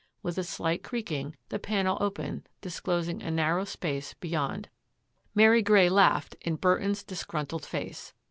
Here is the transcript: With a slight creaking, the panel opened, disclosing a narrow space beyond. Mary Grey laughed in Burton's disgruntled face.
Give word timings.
With 0.23 0.35
a 0.39 0.43
slight 0.43 0.81
creaking, 0.81 1.35
the 1.49 1.59
panel 1.59 1.95
opened, 2.01 2.49
disclosing 2.59 3.21
a 3.21 3.29
narrow 3.29 3.65
space 3.65 4.15
beyond. 4.15 4.67
Mary 5.35 5.61
Grey 5.61 5.89
laughed 5.89 6.35
in 6.41 6.55
Burton's 6.55 7.03
disgruntled 7.03 7.67
face. 7.67 8.11